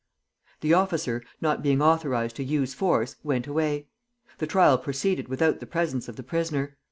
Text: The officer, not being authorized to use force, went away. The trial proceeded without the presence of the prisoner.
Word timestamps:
The 0.61 0.73
officer, 0.73 1.21
not 1.41 1.61
being 1.61 1.79
authorized 1.79 2.35
to 2.37 2.43
use 2.43 2.73
force, 2.73 3.17
went 3.21 3.45
away. 3.45 3.85
The 4.39 4.47
trial 4.47 4.79
proceeded 4.79 5.27
without 5.27 5.59
the 5.59 5.67
presence 5.67 6.07
of 6.09 6.15
the 6.15 6.23
prisoner. 6.23 6.75